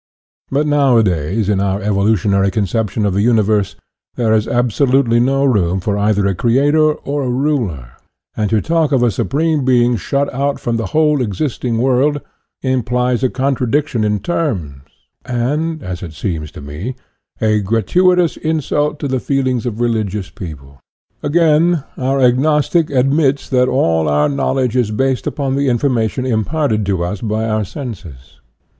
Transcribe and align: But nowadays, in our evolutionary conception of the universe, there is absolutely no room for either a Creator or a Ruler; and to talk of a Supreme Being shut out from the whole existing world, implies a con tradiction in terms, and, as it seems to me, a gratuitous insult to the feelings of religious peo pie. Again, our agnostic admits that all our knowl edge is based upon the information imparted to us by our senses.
But 0.49 0.65
nowadays, 0.65 1.47
in 1.47 1.59
our 1.61 1.79
evolutionary 1.79 2.49
conception 2.49 3.05
of 3.05 3.13
the 3.13 3.21
universe, 3.21 3.75
there 4.15 4.33
is 4.33 4.47
absolutely 4.47 5.19
no 5.19 5.45
room 5.45 5.79
for 5.79 5.95
either 5.95 6.25
a 6.25 6.33
Creator 6.33 6.93
or 6.93 7.21
a 7.21 7.29
Ruler; 7.29 7.91
and 8.35 8.49
to 8.49 8.61
talk 8.61 8.91
of 8.91 9.03
a 9.03 9.11
Supreme 9.11 9.63
Being 9.63 9.95
shut 9.97 10.27
out 10.33 10.59
from 10.59 10.77
the 10.77 10.87
whole 10.87 11.21
existing 11.21 11.77
world, 11.77 12.19
implies 12.63 13.21
a 13.21 13.29
con 13.29 13.53
tradiction 13.55 14.03
in 14.03 14.21
terms, 14.21 14.81
and, 15.23 15.83
as 15.83 16.01
it 16.01 16.13
seems 16.13 16.49
to 16.53 16.61
me, 16.61 16.95
a 17.39 17.59
gratuitous 17.59 18.37
insult 18.37 18.97
to 19.01 19.07
the 19.07 19.19
feelings 19.19 19.67
of 19.67 19.79
religious 19.79 20.31
peo 20.31 20.55
pie. 20.55 20.79
Again, 21.21 21.83
our 21.95 22.19
agnostic 22.19 22.89
admits 22.89 23.47
that 23.49 23.67
all 23.69 24.07
our 24.09 24.27
knowl 24.27 24.57
edge 24.57 24.75
is 24.75 24.89
based 24.89 25.27
upon 25.27 25.53
the 25.55 25.69
information 25.69 26.25
imparted 26.25 26.87
to 26.87 27.03
us 27.03 27.21
by 27.21 27.47
our 27.47 27.63
senses. 27.63 28.39